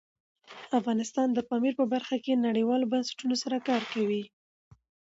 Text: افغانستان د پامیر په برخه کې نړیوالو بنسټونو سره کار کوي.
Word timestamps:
افغانستان 0.79 1.27
د 1.33 1.39
پامیر 1.49 1.73
په 1.79 1.85
برخه 1.93 2.17
کې 2.23 2.43
نړیوالو 2.47 2.89
بنسټونو 2.93 3.35
سره 3.43 3.57
کار 3.67 3.83
کوي. 3.93 4.23